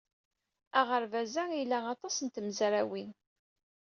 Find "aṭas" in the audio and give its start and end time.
1.93-2.15